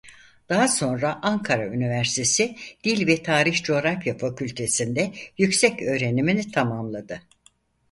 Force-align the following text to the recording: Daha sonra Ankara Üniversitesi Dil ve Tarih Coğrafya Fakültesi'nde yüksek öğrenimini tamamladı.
Daha 0.49 0.67
sonra 0.67 1.19
Ankara 1.23 1.65
Üniversitesi 1.67 2.55
Dil 2.83 3.07
ve 3.07 3.23
Tarih 3.23 3.63
Coğrafya 3.63 4.17
Fakültesi'nde 4.17 5.11
yüksek 5.37 5.81
öğrenimini 5.81 6.51
tamamladı. 6.51 7.21